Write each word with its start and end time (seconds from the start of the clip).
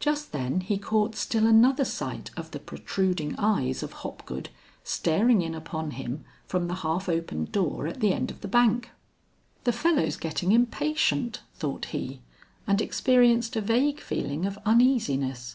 Just 0.00 0.32
then 0.32 0.62
he 0.62 0.78
caught 0.78 1.14
still 1.14 1.46
another 1.46 1.84
sight 1.84 2.32
of 2.36 2.50
the 2.50 2.58
protruding 2.58 3.36
eyes 3.38 3.84
of 3.84 3.92
Hopgood 3.92 4.48
staring 4.82 5.42
in 5.42 5.54
upon 5.54 5.92
him 5.92 6.24
from 6.44 6.66
the 6.66 6.74
half 6.82 7.08
opened 7.08 7.52
door 7.52 7.86
at 7.86 8.00
the 8.00 8.12
end 8.12 8.32
of 8.32 8.40
the 8.40 8.48
bank. 8.48 8.90
"The 9.62 9.72
fellow's 9.72 10.16
getting 10.16 10.50
impatient," 10.50 11.42
thought 11.54 11.84
he, 11.94 12.20
and 12.66 12.80
experienced 12.80 13.54
a 13.54 13.60
vague 13.60 14.00
feeling 14.00 14.44
of 14.44 14.58
uneasiness. 14.66 15.54